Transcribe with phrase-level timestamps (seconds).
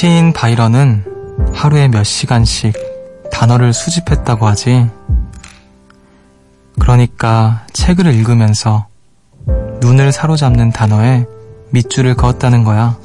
[0.00, 1.04] 시인 바이런은
[1.52, 2.72] 하루에 몇 시간씩
[3.30, 4.88] 단어를 수집했다고 하지.
[6.80, 8.86] 그러니까 책을 읽으면서
[9.82, 11.26] 눈을 사로잡는 단어에
[11.68, 12.96] 밑줄을 그었다는 거야.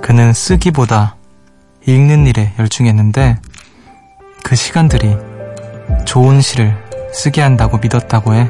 [0.00, 1.16] 그는 쓰기보다
[1.84, 3.38] 읽는 일에 열중했는데
[4.44, 5.16] 그 시간들이
[6.04, 6.72] 좋은 시를
[7.12, 8.48] 쓰게 한다고 믿었다고 해.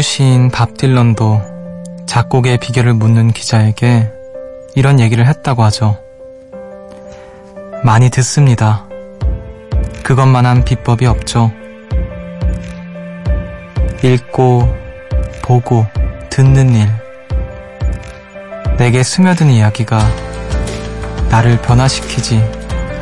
[0.00, 1.42] 음유 시인 밥 딜런도
[2.06, 4.10] 작곡의 비결을 묻는 기자에게
[4.74, 5.98] 이런 얘기를 했다고 하죠.
[7.84, 8.86] 많이 듣습니다.
[10.02, 11.52] 그것만한 비법이 없죠.
[14.02, 14.74] 읽고,
[15.42, 15.86] 보고,
[16.30, 16.88] 듣는 일.
[18.78, 20.00] 내게 스며든 이야기가
[21.28, 22.42] 나를 변화시키지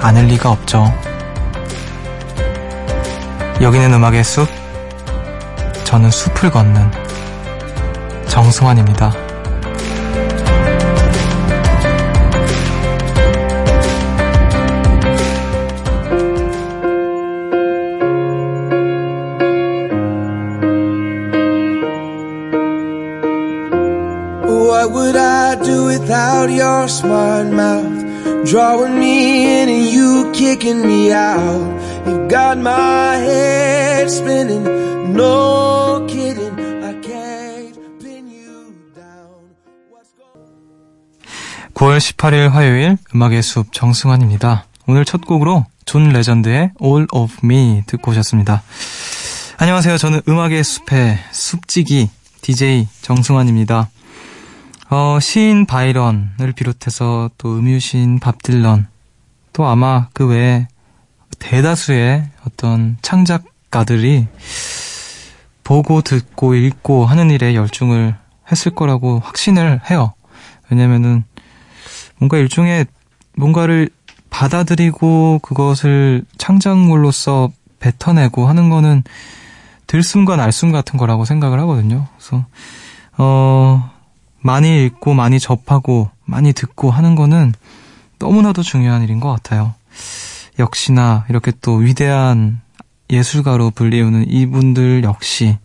[0.00, 0.92] 않을 리가 없죠.
[3.60, 4.67] 여기는 음악의 숲.
[5.89, 6.91] 저는 숲을 걷는
[8.27, 9.11] 정승환입니다.
[24.45, 28.05] What would I do without your smart mouth?
[28.45, 31.80] Drawing me in and you kicking me out.
[32.06, 34.67] You got my head spinning,
[42.18, 44.67] 18일 화요일 음악의 숲 정승환입니다.
[44.86, 48.62] 오늘 첫 곡으로 존 레전드의 All of Me 듣고 오셨습니다.
[49.56, 49.96] 안녕하세요.
[49.96, 52.11] 저는 음악의 숲의 숲지기
[52.42, 53.89] DJ 정승환입니다.
[54.90, 58.89] 어, 시인 바이런을 비롯해서 또 음유시인 밥 딜런
[59.52, 60.67] 또 아마 그 외에
[61.39, 64.27] 대다수의 어떤 창작가들이
[65.62, 68.17] 보고 듣고 읽고 하는 일에 열중을
[68.50, 70.14] 했을 거라고 확신을 해요.
[70.68, 71.24] 왜냐면은
[72.18, 72.86] 뭔가 일종의
[73.36, 73.90] 뭔가를
[74.30, 79.05] 받아들이고 그것을 창작물로서 뱉어내고 하는 거는
[79.86, 82.06] 들숨과 날숨 같은 거라고 생각을 하거든요.
[82.17, 82.45] 그래서
[83.17, 83.90] 어
[84.40, 87.55] 많이 읽고 많이 접하고 많이 듣고 하는 거는
[88.18, 89.74] 너무나도 중요한 일인 것 같아요.
[90.58, 92.61] 역시나 이렇게 또 위대한
[93.11, 95.56] 예술가로 불리우는 이분들 역시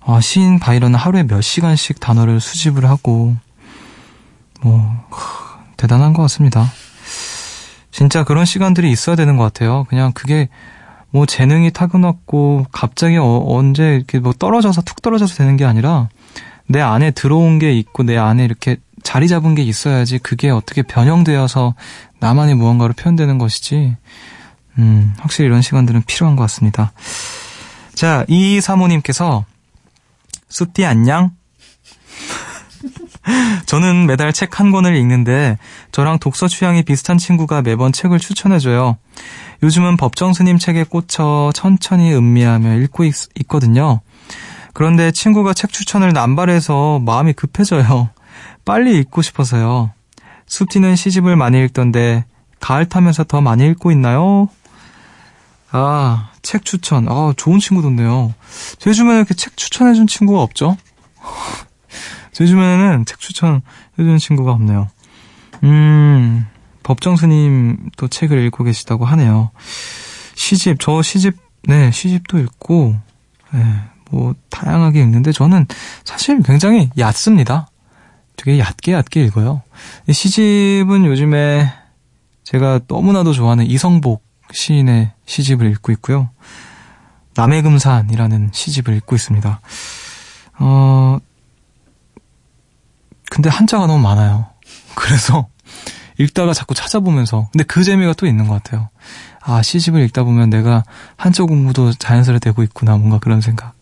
[0.00, 3.36] 어, 시인 바이런은 하루에 몇 시간씩 단어를 수집을 하고
[4.60, 5.08] 뭐
[5.82, 6.70] 대단한 것 같습니다.
[7.90, 9.84] 진짜 그런 시간들이 있어야 되는 것 같아요.
[9.88, 10.48] 그냥 그게
[11.10, 16.08] 뭐 재능이 타고났고 갑자기 어, 언제 이렇게 뭐 떨어져서 툭 떨어져서 되는 게 아니라
[16.68, 21.74] 내 안에 들어온 게 있고 내 안에 이렇게 자리 잡은 게 있어야지 그게 어떻게 변형되어서
[22.20, 23.96] 나만의 무언가로 표현되는 것이지.
[24.78, 26.92] 음, 확실히 이런 시간들은 필요한 것 같습니다.
[27.94, 29.44] 자, 이 사모님께서
[30.48, 31.32] 숲디 안녕?
[33.66, 35.58] 저는 매달 책 한 권을 읽는데
[35.92, 38.96] 저랑 독서 취향이 비슷한 친구가 매번 책을 추천해줘요.
[39.62, 44.00] 요즘은 법정 스님 책에 꽂혀 천천히 음미하며 읽고 있, 있거든요.
[44.74, 48.10] 그런데 친구가 책 추천을 남발해서 마음이 급해져요.
[48.64, 49.92] 빨리 읽고 싶어서요.
[50.46, 52.24] 숲티는 시집을 많이 읽던데
[52.60, 54.48] 가을 타면서 더 많이 읽고 있나요?
[55.70, 57.08] 아, 책 추천.
[57.08, 58.34] 아, 좋은 친구던데요.
[58.78, 60.76] 제 주변에 이렇게 책 추천해준 친구가 없죠?
[62.32, 63.62] 제 주변에는 책 추천
[63.98, 64.88] 해주는 친구가 없네요.
[65.64, 66.46] 음,
[66.82, 69.50] 법정 스님 또 책을 읽고 계시다고 하네요.
[70.34, 71.36] 시집, 저 시집,
[71.68, 72.96] 네, 시집도 읽고,
[73.52, 73.64] 네,
[74.10, 75.66] 뭐, 다양하게 읽는데 저는
[76.04, 77.68] 사실 굉장히 얕습니다.
[78.36, 79.62] 되게 얕게 얕게 읽어요.
[80.10, 81.72] 시집은 요즘에
[82.44, 86.30] 제가 너무나도 좋아하는 이성복 시인의 시집을 읽고 있고요.
[87.34, 89.60] 남의 금산이라는 시집을 읽고 있습니다.
[90.58, 91.18] 어,
[93.32, 94.46] 근데 한자가 너무 많아요.
[94.94, 95.48] 그래서
[96.18, 98.90] 읽다가 자꾸 찾아보면서 근데 그 재미가 또 있는 것 같아요.
[99.40, 100.84] 아 시집을 읽다 보면 내가
[101.16, 103.72] 한자 공부도 자연스레 되고 있구나 뭔가 그런 생각.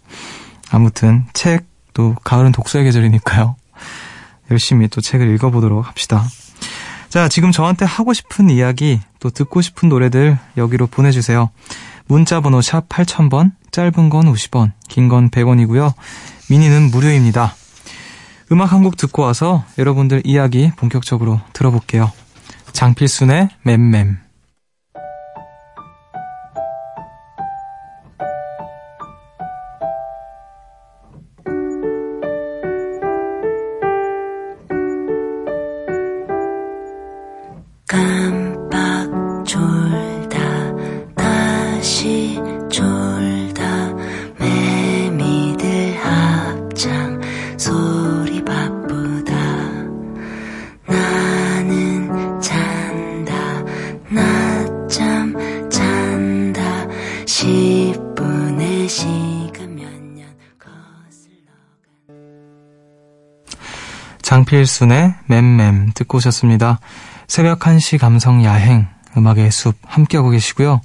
[0.70, 3.56] 아무튼 책 또 가을은 독서의 계절이니까요.
[4.50, 6.24] 열심히 또 책을 읽어보도록 합시다.
[7.08, 11.50] 자 지금 저한테 하고 싶은 이야기 또 듣고 싶은 노래들 여기로 보내주세요.
[12.06, 15.92] 문자번호 샵 8000번 짧은 건 50원 긴 건 100원이고요.
[16.48, 17.54] 미니는 무료입니다.
[18.52, 22.10] 음악 한 곡 듣고 와서 여러분들 이야기 본격적으로 들어볼게요.
[22.72, 24.29] 장필순의 맴맴.
[64.80, 66.80] 장필순의 맴맴 듣고 오셨습니다.
[67.28, 70.80] 새벽 1시 감성 야행 음악의 숲 함께하고 계시고요.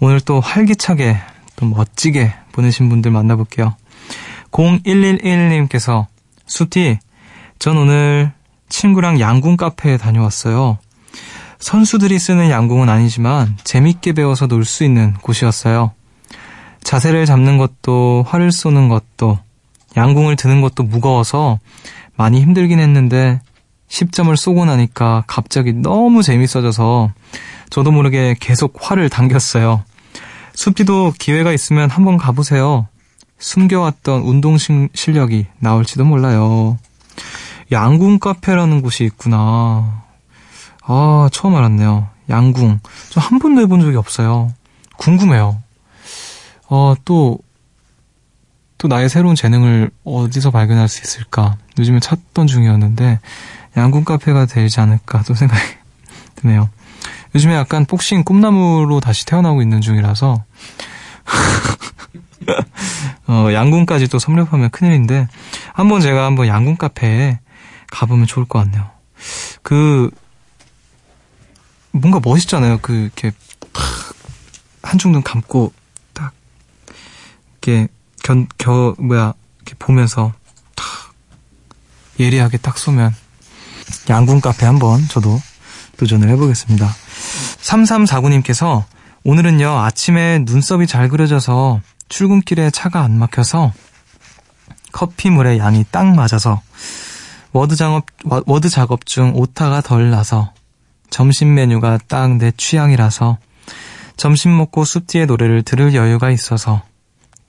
[0.00, 1.18] 오늘 또 활기차게
[1.56, 3.76] 또 멋지게 보내신 분들 만나볼게요.
[4.50, 6.06] 0111님께서
[6.46, 6.98] 수티
[7.58, 8.32] 전 오늘
[8.70, 10.78] 친구랑 양궁 카페에 다녀왔어요.
[11.58, 15.92] 선수들이 쓰는 양궁은 아니지만 재밌게 배워서 놀 수 있는 곳이었어요.
[16.82, 19.38] 자세를 잡는 것도 활을 쏘는 것도
[19.96, 21.58] 양궁을 드는 것도 무거워서
[22.18, 23.40] 많이 힘들긴 했는데
[23.88, 27.12] 10점을 쏘고 나니까 갑자기 너무 재밌어져서
[27.70, 29.82] 저도 모르게 계속 활을 당겼어요.
[30.52, 32.88] 숲디도 기회가 있으면 한번 가보세요.
[33.38, 36.76] 숨겨왔던 운동 실력이 나올지도 몰라요.
[37.70, 40.02] 양궁 카페라는 곳이 있구나.
[40.82, 42.08] 아, 처음 알았네요.
[42.28, 42.80] 양궁.
[43.10, 44.52] 저 한 번도 해본 적이 없어요.
[44.96, 45.62] 궁금해요.
[46.68, 47.38] 어, 또,
[48.78, 51.56] 또 나의 새로운 재능을 어디서 발견할 수 있을까?
[51.78, 53.18] 요즘에 찾던 중이었는데
[53.76, 55.62] 양궁 카페가 되지 않을까 또 생각이
[56.36, 56.70] 드네요.
[57.34, 60.44] 요즘에 약간 복싱 꿈나무로 다시 태어나고 있는 중이라서
[63.26, 65.28] 어, 양궁까지 또 섭렵하면 큰일인데
[65.74, 67.40] 한번 제가 한번 양궁 카페에
[67.90, 68.88] 가보면 좋을 것 같네요.
[69.62, 70.10] 그
[71.90, 72.78] 뭔가 멋있잖아요.
[72.80, 73.32] 그 이렇게
[74.82, 75.72] 한중 눈 감고
[76.14, 76.32] 딱
[77.52, 77.88] 이렇게
[78.28, 80.34] 견, 겨, 뭐야, 이렇게 보면서
[80.74, 80.86] 탁
[82.20, 83.14] 예리하게 딱 쏘면
[84.10, 85.40] 양궁 카페 한번 저도
[85.96, 86.86] 도전을 해보겠습니다.
[87.62, 88.84] 3349님께서
[89.24, 91.80] 오늘은요, 아침에 눈썹이 잘 그려져서
[92.10, 93.72] 출근길에 차가 안 막혀서
[94.92, 96.60] 커피물의 양이 딱 맞아서
[97.52, 100.52] 워드 작업, 워드 작업 중 오타가 덜 나서
[101.08, 103.38] 점심 메뉴가 딱 내 취향이라서
[104.18, 106.82] 점심 먹고 숲디의 노래를 들을 여유가 있어서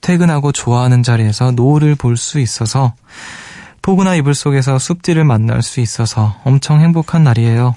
[0.00, 2.94] 퇴근하고 좋아하는 자리에서 노을을 볼 수 있어서
[3.82, 7.74] 포근한 이불 속에서 숲디를 만날 수 있어서 엄청 행복한 날이에요.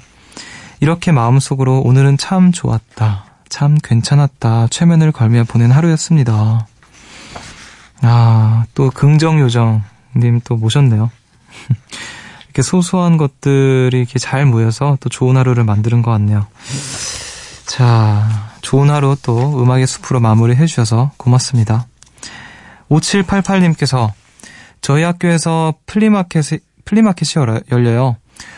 [0.82, 3.26] 이렇게 마음속으로 오늘은 참 좋았다.
[3.48, 4.68] 참 괜찮았다.
[4.70, 6.68] 최면을 걸며 보낸 하루였습니다.
[8.02, 11.10] 아, 또 긍정요정님 또 모셨네요.
[12.48, 16.48] 이렇게 소소한 것들이 이렇게 잘 모여서 또 좋은 하루를 만드는 것 같네요.
[17.66, 18.28] 자,
[18.62, 21.88] 좋은 하루 또 음악의 숲으로 마무리 해 주셔서 고맙습니다.
[22.94, 24.12] 5788님께서
[24.82, 28.18] 저희 학교에서 플리마켓이, 플리마켓이 열려요.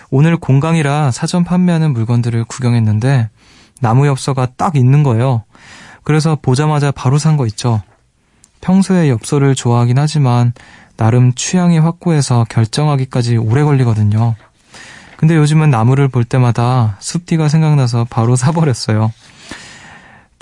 [0.10, 3.30] 오늘 공강이라 사전 판매하는 물건들을 구경했는데
[3.82, 5.44] 나무 엽서가 딱 있는 거예요.
[6.04, 7.82] 그래서 보자마자 바로 산 거 있죠.
[8.62, 10.54] 평소에 엽서를 좋아하긴 하지만
[10.98, 14.36] 나름 취향이 확고해서 결정하기까지 오래 걸리거든요.
[15.18, 19.12] 근데 요즘은 나무를 볼 때마다 숲디가 생각나서 바로 사버렸어요.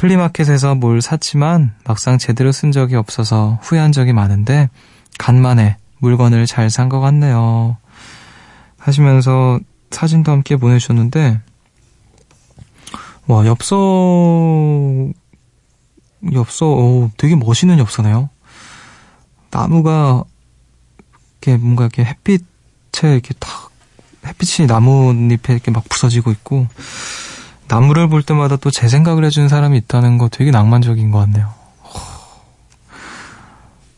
[0.04, 4.70] 플리마켓에서 뭘 샀지만 막상 제대로 쓴 적이 없어서 후회한 적이 많은데
[5.18, 7.78] 간만에 물건을 잘 산 것 같네요.
[8.78, 11.40] 하시면서 사진도 함께 보내주셨는데
[13.28, 13.78] 와 엽서
[16.34, 18.30] 엽서 오, 되게 멋있는 엽서네요.
[19.52, 20.26] 나무가
[21.42, 23.72] 이렇게 뭔가 이렇게 햇빛에 이렇게 탁
[24.26, 26.68] 햇빛이 나뭇잎에 이렇게 막 부서지고 있고
[27.68, 31.54] 나무를 볼 때마다 또 제 생각을 해주는 사람이 있다는 거 되게 낭만적인 것 같네요.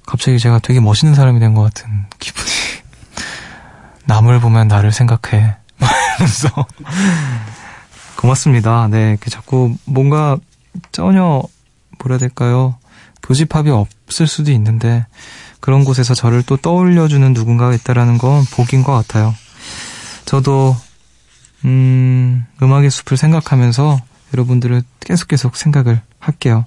[0.05, 2.45] 갑자기 제가 되게 멋있는 사람이 된 것 같은 기분이.
[4.05, 5.55] 나무를 보면 나를 생각해.
[6.17, 6.49] 그래서
[8.17, 8.87] 고맙습니다.
[8.89, 10.37] 네, 자꾸 뭔가
[10.91, 11.41] 전혀
[11.99, 12.77] 뭐라 해야 될까요?
[13.23, 15.05] 교집합이 없을 수도 있는데
[15.59, 19.33] 그런 곳에서 저를 또 떠올려주는 누군가가 있다라는 건 복인 것 같아요.
[20.25, 20.75] 저도
[21.63, 23.99] 음, 음악의 숲을 생각하면서
[24.33, 26.65] 여러분들을 계속 계속 생각을 할게요.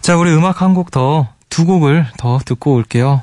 [0.00, 3.22] 자, 우리 음악 한 곡 더, 두 곡을 더 듣고 올게요.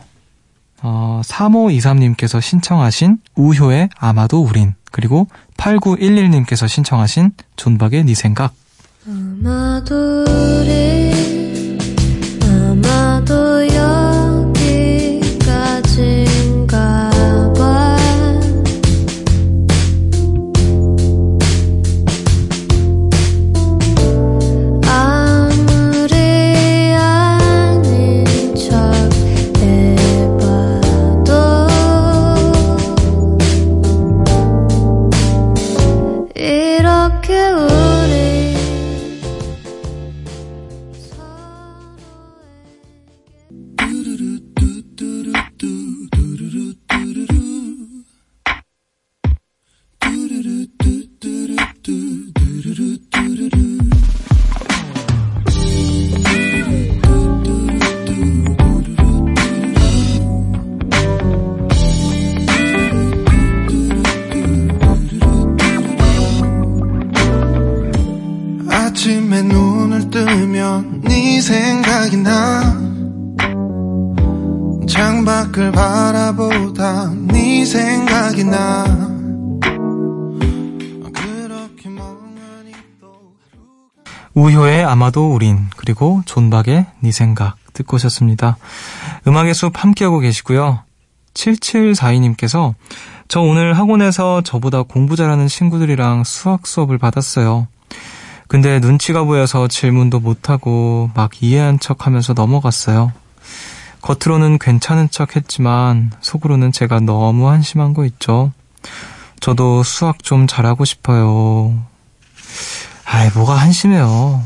[0.82, 5.28] 어, 3523님께서 신청하신 우효의 아마도 우린, 그리고
[5.58, 8.54] 8911님께서 신청하신 존박의 네 생각.
[9.08, 11.43] 아마도 우린,
[84.36, 88.58] 우효의 아마도 우린 그리고 존박의 네 생각 듣고 오셨습니다.
[89.28, 90.82] 음악의 숲 함께하고 계시고요.
[91.34, 92.74] 7742님께서
[93.28, 97.68] 저 오늘 학원에서 저보다 공부 잘하는 친구들이랑 수학 수업을 받았어요.
[98.48, 103.12] 근데 눈치가 보여서 질문도 못하고 막 이해한 척 하면서 넘어갔어요.
[104.02, 108.52] 겉으로는 괜찮은 척 했지만 속으로는 제가 너무 한심한 거 있죠.
[109.40, 111.74] 저도 수학 좀 잘하고 싶어요.
[113.14, 114.44] 아이, 뭐가 한심해요.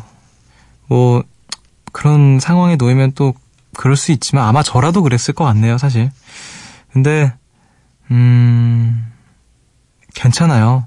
[0.87, 1.23] 뭐,
[1.93, 3.33] 그런 상황에 놓이면 또
[3.77, 6.11] 그럴 수 있지만 아마 저라도 그랬을 것 같네요, 사실.
[6.91, 7.31] 근데,
[8.11, 9.09] 음,
[10.13, 10.85] 괜찮아요.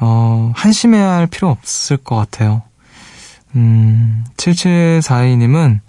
[0.00, 2.60] 어, 한심해야 할 필요 없을 것 같아요.
[3.56, 5.80] 음, 7742님은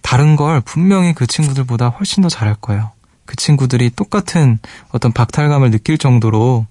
[0.00, 2.92] 다른 걸 분명히 그 친구들보다 훨씬 더 잘할 거예요.
[3.24, 6.66] 그 친구들이 똑같은 어떤 박탈감을 느낄 정도로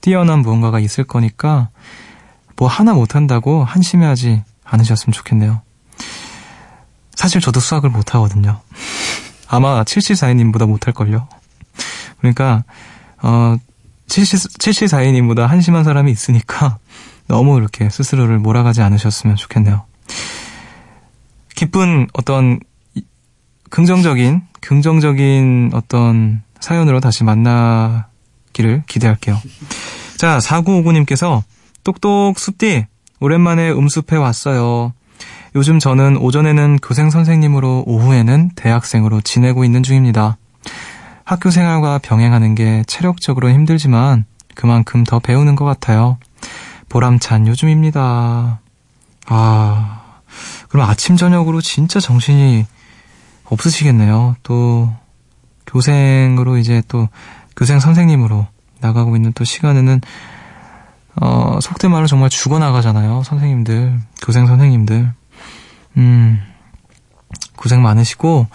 [0.00, 1.70] 뛰어난 무언가가 있을 거니까
[2.56, 5.62] 뭐 하나 못한다고 한심해하지 않으셨으면 좋겠네요.
[7.14, 8.60] 사실 저도 수학을 못하거든요.
[9.48, 11.28] 아마 7742님보다 못할걸요.
[12.18, 12.64] 그러니까,
[13.22, 13.56] 어,
[14.08, 16.78] 7742님보다 한심한 사람이 있으니까
[17.26, 19.84] 너무 이렇게 스스로를 몰아가지 않으셨으면 좋겠네요.
[21.54, 22.60] 기쁜 어떤
[23.70, 29.40] 긍정적인, 긍정적인 어떤 사연으로 다시 만나기를 기대할게요.
[30.16, 31.42] 자, 4959님께서
[31.84, 32.86] 똑똑 숲디,
[33.20, 34.92] 오랜만에 음숲에 왔어요.
[35.54, 40.36] 요즘 저는 오전에는 교생 선생님으로 오후에는 대학생으로 지내고 있는 중입니다.
[41.24, 44.24] 학교 생활과 병행하는 게 체력적으로 힘들지만
[44.54, 46.18] 그만큼 더 배우는 것 같아요.
[46.88, 48.60] 보람찬 요즘입니다.
[49.26, 50.00] 아,
[50.68, 52.66] 그럼 아침, 저녁으로 진짜 정신이
[53.44, 54.36] 없으시겠네요.
[54.42, 54.92] 또,
[55.66, 57.08] 교생으로 이제 또,
[57.56, 58.46] 교생 선생님으로
[58.80, 60.00] 나가고 있는 또 시간에는,
[61.20, 63.22] 어, 속된 말로 정말 죽어나가잖아요.
[63.24, 65.12] 선생님들, 교생 선생님들.
[65.96, 66.40] 음,
[67.56, 68.46] 고생 많으시고,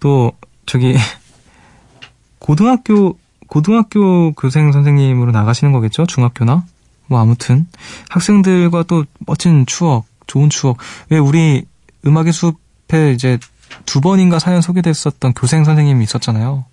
[0.00, 0.32] 또,
[0.66, 0.96] 저기,
[2.38, 6.06] 고등학교, 고등학교 교생 선생님으로 나가시는 거겠죠?
[6.06, 6.64] 중학교나?
[7.06, 7.66] 뭐 아무튼
[8.08, 10.78] 학생들과 또 멋진 추억, 좋은 추억.
[11.10, 11.64] 왜 우리
[12.06, 13.38] 음악의 숲에 이제
[13.84, 16.64] 두 번인가 사연 소개됐었던 교생 선생님이 있었잖아요.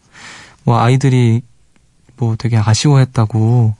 [0.63, 1.41] 뭐 아이들이
[2.17, 3.75] 뭐 되게 아쉬워했다고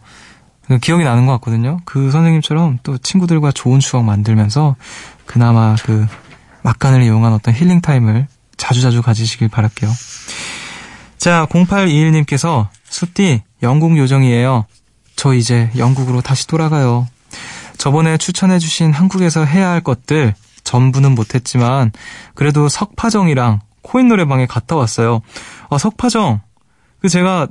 [0.78, 1.80] 기억이 나는 것 같거든요.
[1.86, 4.76] 그 선생님처럼 또 친구들과 좋은 추억 만들면서
[5.26, 6.06] 그나마 그
[6.62, 9.90] 막간을 이용한 어떤 힐링 타임을 자주자주 가지시길 바랄게요.
[11.18, 14.66] 자, 0821님께서 숲디 영국 요정이에요.
[15.16, 17.08] 저 이제 영국으로 다시 돌아가요.
[17.78, 20.34] 저번에 추천해주신 한국에서 해야 할 것들
[20.64, 21.92] 전부는 못했지만
[22.36, 25.22] 그래도 석파정이랑 코인 노래방에 갔다 왔어요.
[25.70, 26.42] 아, 석파정.
[27.02, 27.48] 그 제가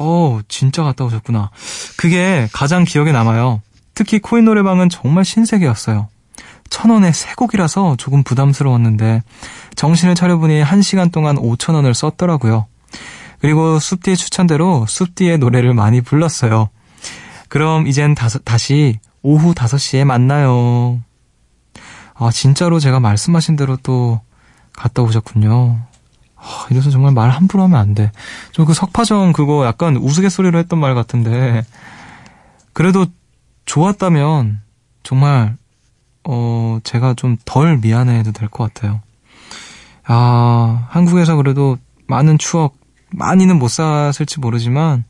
[0.00, 1.50] 어 진짜 갔다 오셨구나.
[1.96, 3.60] 그게 가장 기억에 남아요.
[3.94, 6.08] 특히 코인 노래방은 정말 신세계였어요.
[6.70, 9.22] 천 원에 세 곡이라서 조금 부담스러웠는데
[9.76, 12.66] 정신을 차려보니 한 시간 동안 오천 원을 썼더라고요.
[13.40, 16.70] 그리고 숲디의 추천대로 숲디의 노래를 많이 불렀어요.
[17.48, 21.00] 그럼 이젠 다서, 다시 오후 5시에 만나요.
[22.14, 24.20] 아, 진짜로 제가 말씀하신 대로 또
[24.72, 25.89] 갔다 오셨군요.
[26.42, 28.10] 아, 이래서 정말 말 함부로 하면 안 돼.
[28.52, 31.62] 저 그 석파정 그거 약간 우스갯소리로 했던 말 같은데,
[32.72, 33.06] 그래도
[33.66, 34.60] 좋았다면,
[35.02, 35.56] 정말,
[36.24, 39.00] 어, 제가 좀 덜 미안해도 될 것 같아요.
[40.06, 42.76] 아, 한국에서 그래도 많은 추억
[43.10, 45.04] 많이는 못 샀을지 모르지만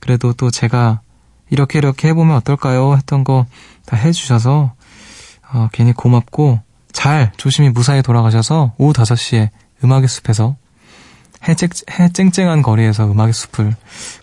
[0.00, 1.00] 그래도 또 제가
[1.50, 2.94] 이렇게 이렇게 해보면 어떨까요?
[2.96, 3.46] 했던 거
[3.86, 4.72] 다 해주셔서
[5.52, 6.60] 어, 괜히 고맙고
[6.92, 9.50] 잘 조심히 무사히 돌아가셔서 오후 5시에
[9.82, 10.56] 음악의 숲에서
[11.48, 13.74] 해, 쨍, 해 쨍쨍한 거리에서 음악의 숲을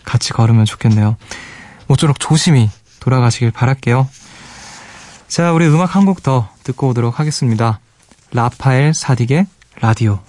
[0.04, 1.16] 같이 걸으면 좋겠네요.
[1.86, 4.08] 모쪼록 조심히 돌아가시길 바랄게요.
[5.28, 7.80] 자, 우리 음악 한 곡 더 듣고 오도록 하겠습니다.
[8.32, 9.46] 라파엘 사딕의
[9.80, 10.20] 라디오.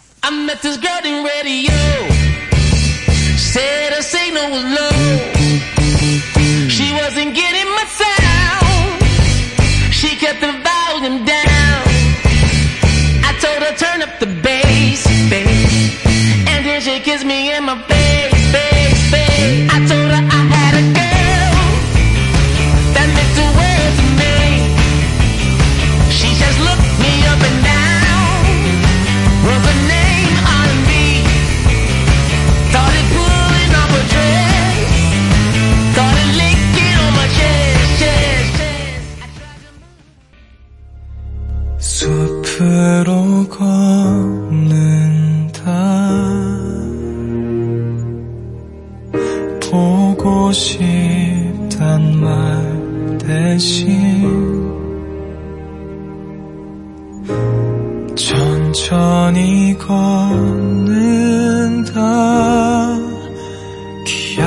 [3.38, 5.33] Said her signal was.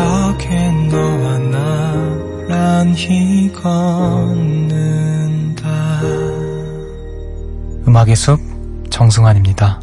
[0.07, 1.39] 기억에 너와
[2.49, 4.81] 나란히 걷는다.
[7.89, 8.39] 음악의 숲
[8.89, 9.81] 정승환입니다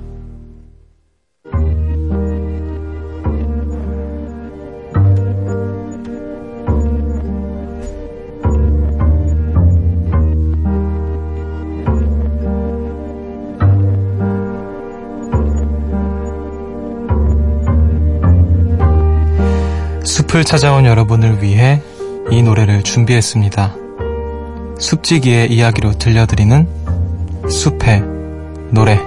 [20.44, 21.82] 숲을 찾아온 여러분을 위해
[22.30, 23.76] 이 노래를 준비했습니다.
[24.78, 26.68] 숲지기의 이야기로 들려드리는
[27.50, 28.04] 숲의
[28.72, 29.00] 노래.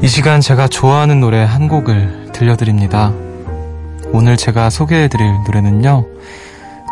[0.00, 3.12] 이 시간 제가 좋아하는 노래 한 곡을 들려드립니다.
[4.12, 6.06] 오늘 제가 소개해드릴 노래는요.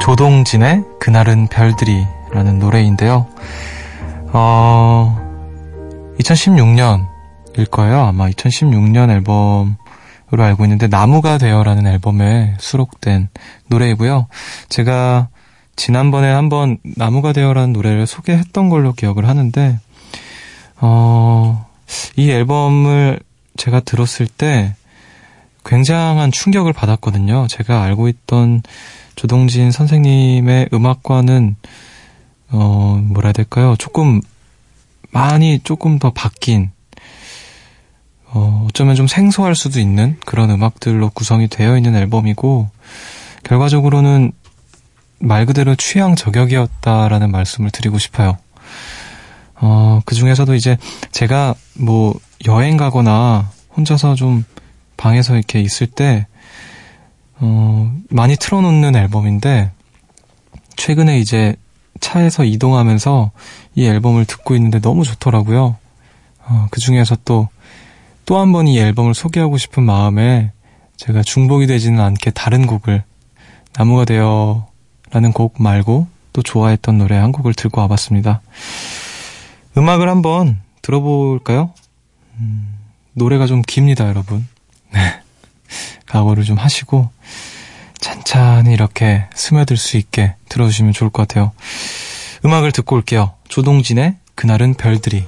[0.01, 3.27] 조동진의 그날은 별들이 라는 노래인데요.
[4.33, 5.17] 어,
[6.19, 8.01] 2016년일 거예요.
[8.01, 13.29] 아마 2016년 앨범으로 알고 있는데 나무가 되어라는 앨범에 수록된
[13.69, 14.27] 노래이고요.
[14.69, 15.29] 제가
[15.77, 19.79] 지난번에 한번 나무가 되어라는 노래를 소개했던 걸로 기억을 하는데
[20.81, 21.67] 어,
[22.17, 23.21] 이 앨범을
[23.57, 24.75] 제가 들었을 때
[25.65, 27.47] 굉장한 충격을 받았거든요.
[27.49, 28.63] 제가 알고 있던
[29.17, 31.57] 조동진 선생님의 음악과는
[32.51, 33.75] 어 뭐라 해야 될까요?
[33.79, 34.21] 조금
[35.11, 36.71] 많이 조금 더 바뀐
[38.27, 42.71] 어 어쩌면 좀 생소할 수도 있는 그런 음악들로 구성이 되어 있는 앨범이고
[43.45, 44.33] 결과적으로는
[45.21, 48.39] 말 그대로 취향 저격이었다라는 말씀을 드리고 싶어요.
[49.61, 50.79] 어, 그 중에서도 이제
[51.13, 54.45] 제가 뭐 여행 가거나 혼자서 좀
[54.97, 56.27] 방에서 이렇게 있을 때
[57.41, 59.71] 어, 많이 틀어놓는 앨범인데,
[60.77, 61.57] 최근에 이제
[62.01, 63.31] 차에서 이동하면서
[63.75, 65.77] 이 앨범을 듣고 있는데 너무 좋더라고요.
[66.47, 67.49] 어, 그 중에서 또,
[68.27, 70.53] 또 한 번 이 앨범을 소개하고 싶은 마음에
[70.97, 73.03] 제가 중복이 되지는 않게 다른 곡을,
[73.75, 74.67] 나무가 되어
[75.11, 78.41] 라는 곡 말고 또 좋아했던 노래 한 곡을 들고 와봤습니다.
[79.77, 81.73] 음악을 한번 들어볼까요?
[82.39, 82.77] 음,
[83.15, 84.47] 노래가 좀 깁니다, 여러분.
[84.93, 85.21] 네.
[86.07, 87.11] 각오를 좀 하시고
[88.01, 91.53] 찬찬히 이렇게 스며들 수 있게 들어주시면 좋을 것 같아요.
[92.45, 93.35] 음악을 듣고 올게요.
[93.49, 95.27] 조동진의 그날은 별들이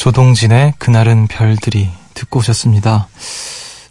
[0.00, 3.08] 조동진의 그날은 별들이 듣고 오셨습니다.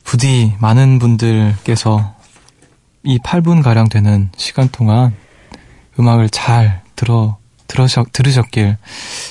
[0.04, 2.16] 부디 많은 분들께서
[3.04, 5.16] 이 8분가량 되는 시간 동안
[6.00, 8.78] 음악을 잘 들어, 들으셨, 들으셨길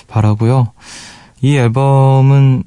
[0.06, 0.72] 바라고요
[1.40, 2.62] 이 앨범은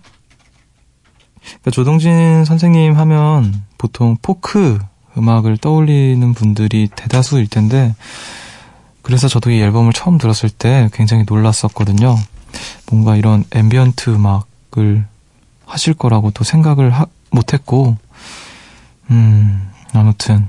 [1.39, 4.77] 그러니까 조동진 선생님 하면 보통 포크
[5.17, 7.95] 음악을 떠올리는 분들이 대다수일 텐데
[9.03, 12.17] 그래서 저도 이 앨범을 처음 들었을 때 굉장히 놀랐었거든요.
[12.89, 15.05] 뭔가 이런 ambient 음악을
[15.65, 17.97] 하실 거라고 또 생각을 하, 못했고,
[19.09, 20.47] 음, 아무튼,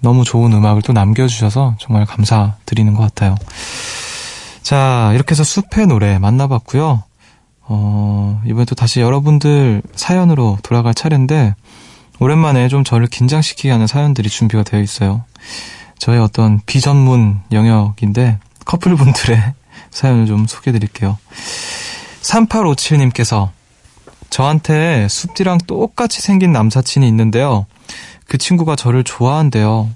[0.00, 3.34] 너무 좋은 음악을 또 남겨주셔서 정말 감사드리는 것 같아요.
[4.62, 7.02] 자, 이렇게 해서 숲의 노래 만나봤고요.
[7.62, 11.54] 어, 이번에 또 다시 여러분들 사연으로 돌아갈 차례인데,
[12.20, 15.24] 오랜만에 좀 저를 긴장시키게 하는 사연들이 준비가 되어 있어요.
[15.98, 19.54] 저의 어떤 비전문 영역인데, 커플분들의
[19.90, 21.18] 사연을 좀 소개해 드릴게요.
[22.22, 23.50] 3857님께서
[24.30, 27.66] 저한테 숲디랑 똑같이 생긴 남사친이 있는데요.
[28.26, 29.90] 그 친구가 저를 좋아한대요.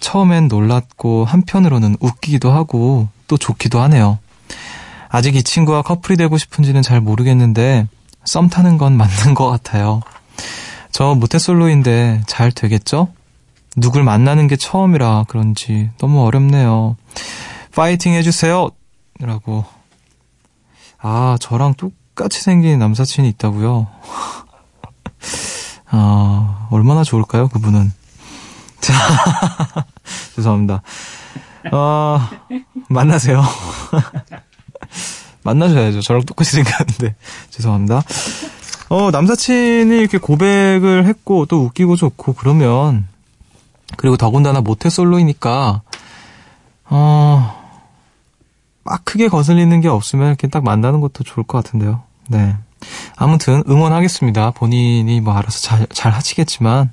[0.00, 4.18] 처음엔 놀랐고 한편으로는 웃기기도 하고 또 좋기도 하네요.
[5.08, 7.86] 아직 이 친구와 커플이 되고 싶은지는 잘 모르겠는데
[8.24, 10.00] 썸 타는 건 맞는 것 같아요.
[10.90, 13.08] 저 모태솔로인데 잘 되겠죠?
[13.76, 16.96] 누굴 만나는 게 처음이라 그런지 너무 어렵네요.
[17.74, 18.70] 파이팅 해주세요!
[19.22, 19.64] 라고.
[20.98, 23.86] 아, 저랑 똑같이 생긴 남사친이 있다고요?
[25.90, 27.92] 아, 얼마나 좋을까요, 그분은?
[28.80, 28.94] 자,
[30.34, 30.82] 죄송합니다.
[31.70, 32.20] 어,
[32.88, 33.42] 만나세요.
[35.44, 36.02] 만나셔야죠.
[36.02, 37.14] 저랑 똑같이 생겼는데.
[37.50, 38.02] 죄송합니다.
[38.88, 43.06] 어, 남사친이 이렇게 고백을 했고, 또 웃기고 좋고, 그러면,
[43.96, 45.82] 그리고 더군다나 모태솔로이니까,
[46.86, 47.61] 어,
[48.84, 52.02] 막 크게 거슬리는 게 없으면 이렇게 딱 만나는 것도 좋을 것 같은데요.
[52.28, 52.56] 네.
[53.16, 54.52] 아무튼 응원하겠습니다.
[54.52, 56.90] 본인이 뭐 알아서 잘, 잘 하시겠지만,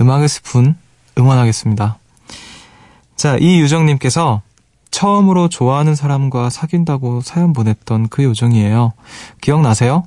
[0.00, 0.76] 음악의 스푼
[1.18, 1.98] 응원하겠습니다.
[3.16, 4.42] 자, 이유정님께서
[4.90, 8.92] 처음으로 좋아하는 사람과 사귄다고 사연 보냈던 그 요정이에요.
[9.40, 10.04] 기억나세요?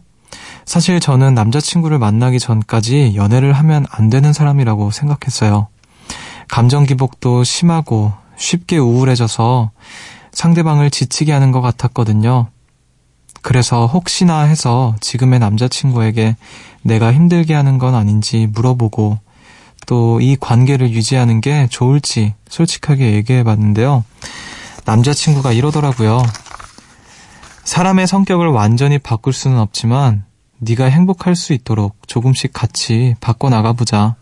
[0.65, 5.67] 사실 저는 남자친구를 만나기 전까지 연애를 하면 안 되는 사람이라고 생각했어요.
[6.47, 9.71] 감정 기복도 심하고 쉽게 우울해져서
[10.31, 12.47] 상대방을 지치게 하는 것 같았거든요.
[13.41, 16.35] 그래서 혹시나 해서 지금의 남자친구에게
[16.83, 19.19] 내가 힘들게 하는 건 아닌지 물어보고
[19.87, 24.03] 또 이 관계를 유지하는 게 좋을지 솔직하게 얘기해 봤는데요.
[24.85, 26.23] 남자친구가 이러더라고요.
[27.63, 30.25] 사람의 성격을 완전히 바꿀 수는 없지만
[30.59, 34.15] 네가 행복할 수 있도록 조금씩 같이 바꿔 나가 보자.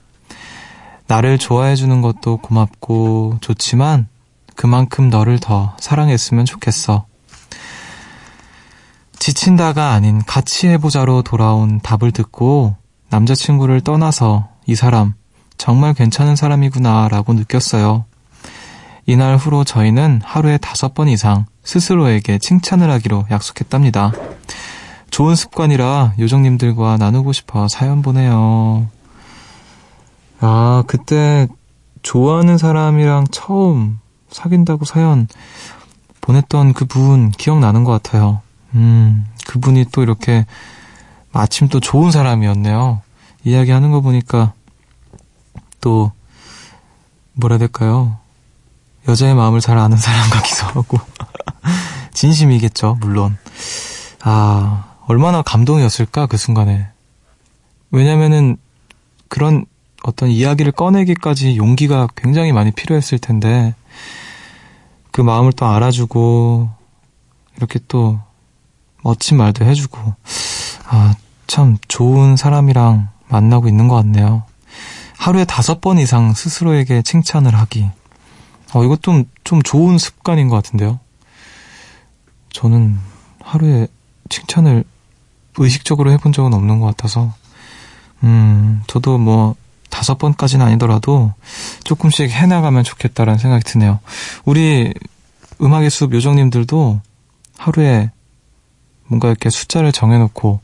[1.07, 4.07] 나를 좋아해 주는 것도 고맙고 좋지만
[4.59, 7.05] 그만큼 너를 더 사랑했으면 좋겠어.
[9.17, 12.75] 지친다가 아닌 같이 해보자로 돌아온 답을 듣고
[13.09, 15.13] 남자친구를 떠나서 이 사람
[15.57, 18.03] 정말 괜찮은 사람이구나 라고 느꼈어요.
[19.05, 24.11] 이날 후로 저희는 하루에 다섯 번 이상 스스로에게 칭찬을 하기로 약속했답니다.
[25.09, 28.87] 좋은 습관이라 요정님들과 나누고 싶어 사연 보내요.
[30.41, 31.47] 아, 그때
[32.01, 33.99] 좋아하는 사람이랑 처음
[34.31, 35.27] 사귄다고 사연
[36.21, 38.41] 보냈던 그분 기억나는 것 같아요.
[38.75, 40.45] 음, 그분이 또 이렇게
[41.31, 43.01] 마침 또 좋은 사람이었네요.
[43.43, 44.53] 이야기하는 거 보니까
[45.81, 46.11] 또
[47.33, 48.17] 뭐라 해야 될까요?
[49.07, 50.99] 여자의 마음을 잘 아는 사람 같기도 하고
[52.13, 53.37] 진심이겠죠, 물론.
[54.21, 56.87] 아, 얼마나 감동이었을까 그 순간에.
[57.91, 58.57] 왜냐면은
[59.29, 59.65] 그런
[60.03, 63.73] 어떤 이야기를 꺼내기까지 용기가 굉장히 많이 필요했을 텐데
[65.11, 66.69] 그 마음을 또 알아주고
[67.57, 68.19] 이렇게 또
[69.03, 70.15] 멋진 말도 해주고
[70.87, 71.15] 아
[71.49, 74.43] 참 좋은 사람이랑 만나고 있는 것 같네요.
[75.17, 77.89] 하루에 다섯 번 이상 스스로에게 칭찬을 하기.
[78.73, 80.99] 어, 이것 좀, 좀 좋은 습관인 것 같은데요.
[82.53, 82.99] 저는
[83.41, 83.87] 하루에
[84.29, 84.83] 칭찬을
[85.57, 87.33] 의식적으로 해본 적은 없는 것 같아서,
[88.21, 89.55] 음, 저도 뭐,
[89.89, 91.33] 다섯 번까지는 아니더라도
[91.89, 93.99] 조금씩 해나가면 좋겠다라는 생각이 드네요.
[94.45, 94.93] 우리
[95.59, 97.01] 음악의 숲 요정님들도
[97.57, 98.11] 하루에
[99.07, 100.59] 뭔가 이렇게 숫자를 정해놓고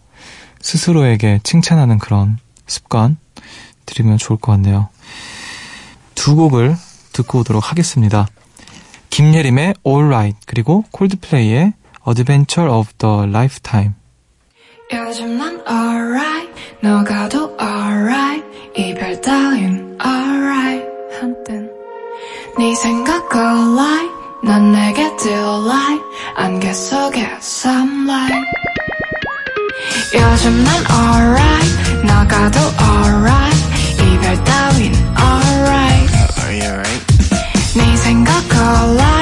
[0.61, 3.17] 스스로에게 칭찬하는 그런 습관
[3.87, 4.89] 들이면 좋을 것 같네요.
[6.13, 6.75] 두 곡을
[7.11, 8.27] 듣고 오도록 하겠습니다.
[9.09, 11.73] 김예림의 All Right 그리고 콜드플레이의
[12.07, 13.93] Adventure of the Lifetime
[14.93, 18.45] 요즘 난 alright 너가도 alright
[18.77, 20.84] 이별 따윈 alright
[21.20, 21.70] 한땐
[22.58, 24.10] 네 생각 alright
[24.42, 26.02] 난 내게 delight
[26.34, 28.34] 안개 속에 sunlight
[30.14, 33.58] 요즘 난 alright 너가도 alright
[34.02, 37.06] 이별 따윈 alright Are you alright?
[37.76, 39.13] 네 생각 alright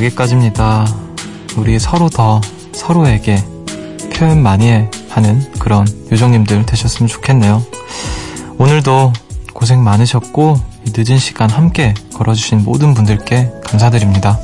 [0.00, 0.86] 여기까지입니다.
[1.56, 2.40] 우리 서로 더
[2.72, 3.36] 서로에게
[4.14, 4.70] 표현 많이
[5.10, 7.62] 하는 그런 요정님들 되셨으면 좋겠네요.
[8.58, 9.12] 오늘도
[9.52, 14.38] 고생 많으셨고 늦은 시간 함께 걸어주신 모든 분들께 감사드립니다.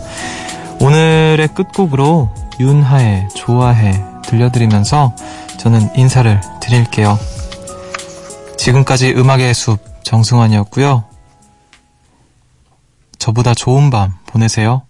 [0.80, 5.14] 오늘의 끝곡으로 윤하의 좋아해 들려드리면서
[5.58, 7.18] 저는 인사를 드릴게요.
[8.58, 11.04] 지금까지 음악의 숲 정승환이었고요.
[13.18, 14.85] 저보다 좋은 밤 보내세요.